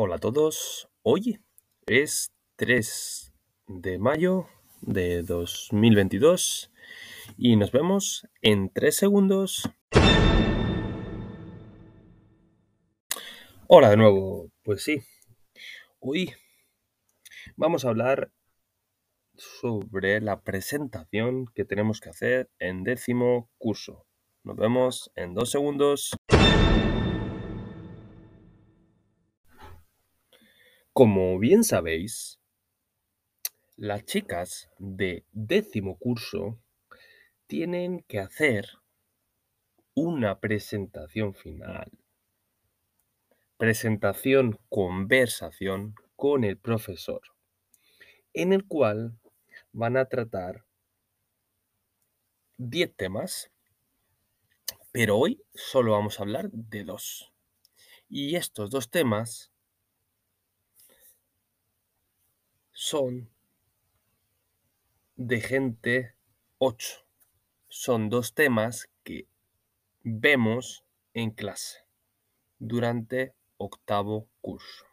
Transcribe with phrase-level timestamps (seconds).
[0.00, 0.88] a todos.
[1.02, 1.40] Hoy
[1.86, 3.34] es 3
[3.66, 4.46] de mayo
[4.80, 6.70] de 2022
[7.36, 9.68] y nos vemos en 3 segundos.
[13.66, 14.52] Hola de nuevo.
[14.62, 15.02] Pues sí,
[15.98, 16.32] hoy
[17.56, 18.30] vamos a hablar
[19.34, 24.06] sobre la presentación que tenemos que hacer en décimo curso.
[24.44, 26.17] Nos vemos en dos segundos.
[30.98, 32.40] Como bien sabéis,
[33.76, 36.58] las chicas de décimo curso
[37.46, 38.66] tienen que hacer
[39.94, 41.92] una presentación final.
[43.58, 47.22] Presentación, conversación con el profesor,
[48.32, 49.20] en el cual
[49.70, 50.64] van a tratar
[52.56, 53.52] 10 temas,
[54.90, 57.32] pero hoy solo vamos a hablar de dos.
[58.08, 59.52] Y estos dos temas
[62.80, 63.28] son
[65.16, 66.14] de gente
[66.58, 67.04] 8.
[67.66, 69.26] Son dos temas que
[70.04, 71.80] vemos en clase
[72.60, 74.84] durante octavo curso.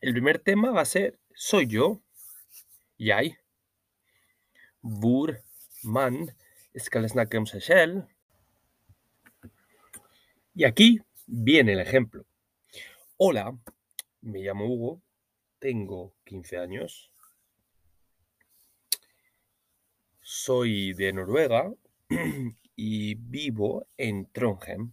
[0.00, 2.00] El primer tema va a ser Soy yo,
[2.96, 3.36] Yay,
[4.80, 5.42] Bur,
[5.82, 6.34] Man,
[6.72, 8.08] Sechel.
[10.54, 12.24] Y aquí viene el ejemplo.
[13.18, 13.58] Hola,
[14.22, 15.03] me llamo Hugo,
[15.64, 17.10] tengo 15 años.
[20.20, 21.72] Soy de Noruega
[22.76, 24.92] y vivo en Trondheim.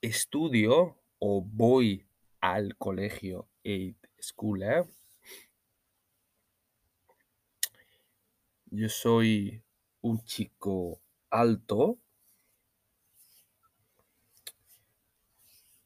[0.00, 2.06] Estudio o voy
[2.40, 4.62] al colegio Eid School.
[8.66, 9.64] Yo soy
[10.00, 11.98] un chico alto.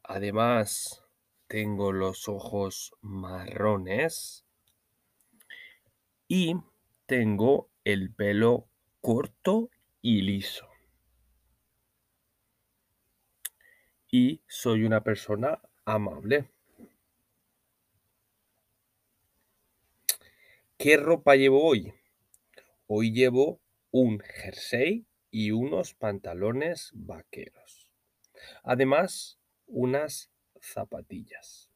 [0.03, 1.00] Además,
[1.51, 4.47] tengo los ojos marrones
[6.29, 6.55] y
[7.07, 8.69] tengo el pelo
[9.01, 9.69] corto
[10.01, 10.69] y liso.
[14.13, 16.49] Y soy una persona amable.
[20.79, 21.93] ¿Qué ropa llevo hoy?
[22.87, 27.89] Hoy llevo un jersey y unos pantalones vaqueros.
[28.63, 31.69] Además, unas zapatillas.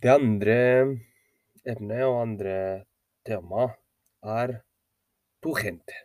[0.00, 0.56] Det andre
[1.64, 2.56] emnet og andre
[3.24, 3.70] tema
[4.24, 4.58] er
[5.44, 5.96] to gente.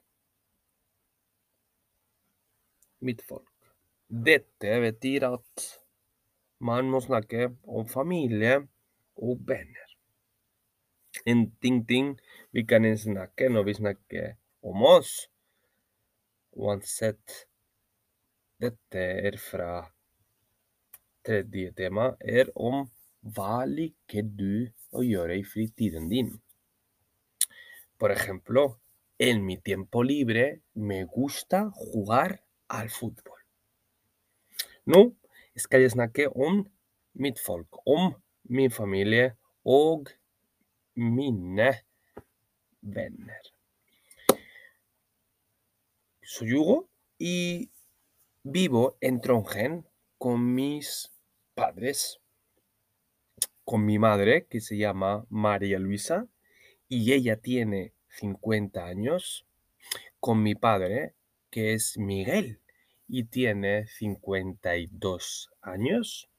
[3.04, 3.48] Mitt folk.
[4.10, 5.66] Dette betyr at
[6.60, 8.56] man må snakke om familie
[9.20, 9.96] og venner.
[11.28, 12.16] En ting-ting
[12.56, 14.34] vi kan snakke når vi snakker
[14.64, 15.28] om oss.
[16.56, 17.46] Uansett
[18.60, 19.72] dette er fra
[21.30, 22.88] tredje tema, er om
[23.36, 26.32] hva liker du å gjøre i fritiden din?
[28.00, 28.80] Por ejemplo,
[29.20, 32.40] en mi tiempo libre me gusta jugar
[32.74, 33.38] al fútbol.
[34.90, 35.04] Nå
[35.60, 36.64] skal jeg snakke om
[37.20, 38.16] mitt folk, om
[38.50, 39.34] min familie
[39.68, 40.10] og
[40.96, 41.70] mine
[42.82, 43.52] venner.
[46.24, 46.88] Soy Hugo
[47.20, 47.70] y
[48.44, 49.84] vivo en Trondheim
[50.18, 51.12] con mis
[51.60, 52.22] padres,
[53.66, 56.26] con mi madre que se llama María Luisa
[56.88, 59.46] y ella tiene 50 años,
[60.22, 61.16] con mi padre
[61.50, 62.62] que es Miguel
[63.10, 66.30] y tiene 52 años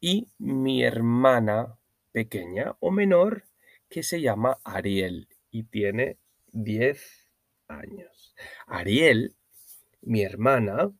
[0.00, 1.78] y mi hermana
[2.10, 3.44] pequeña o menor
[3.88, 7.28] que se llama Ariel y tiene 10
[7.68, 8.34] años.
[8.66, 9.36] Ariel,
[10.00, 10.92] mi hermana,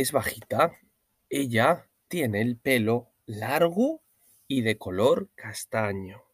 [0.00, 0.72] es bajita.
[1.28, 4.02] Ella tiene el pelo largo
[4.48, 6.24] y de color castaño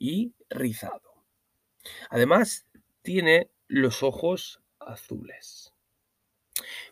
[0.00, 1.24] y rizado.
[2.10, 2.66] Además,
[3.02, 5.72] tiene los ojos azules.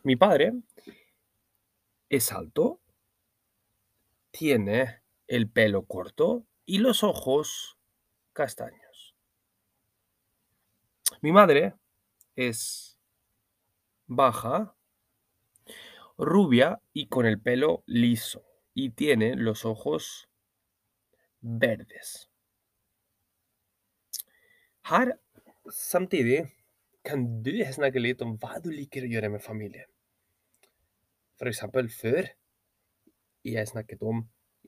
[0.04, 0.52] Mi padre
[2.08, 2.80] es alto,
[4.30, 7.78] tiene el pelo corto y los ojos
[8.32, 9.16] castaños.
[11.20, 11.74] Mi madre
[12.36, 12.96] es
[14.06, 14.76] baja,
[16.24, 20.28] rubia y con el pelo liso y tiene los ojos
[21.40, 22.30] verdes.
[24.84, 25.20] Her
[25.70, 26.48] samtidig
[27.02, 29.88] kan du snakke litt om hva du liker å gjøre med familien.
[31.42, 32.28] Eksempel før
[33.42, 34.22] jeg snakket om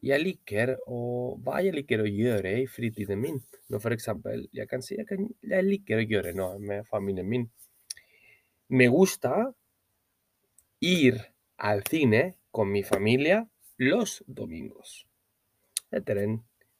[0.05, 0.99] jeg liker å,
[1.41, 3.39] hva jeg liker å gjøre i fritiden min.
[3.71, 7.47] Nå eksempel, jeg kan si jeg, kan, jeg liker å gjøre noe med familien min.
[8.75, 9.53] Me gusta
[10.85, 11.23] ir
[11.57, 15.07] al cine con mi familia los domingos.
[15.91, 16.37] Dette er en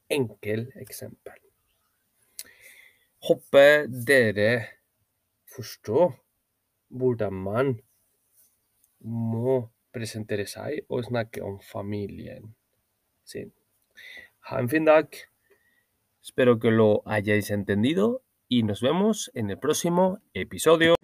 [0.09, 1.39] enkel eksempel.
[3.25, 4.51] Håper dere
[5.55, 6.13] forstår
[6.95, 7.75] hvordan man
[9.05, 9.61] må
[9.95, 12.55] presentere seg og snakke om familien
[13.25, 13.53] sin.
[14.51, 15.09] Ha en fin dag.
[16.25, 20.95] Espero que lo hayáis entendido y nos vemos en el próximo episodio.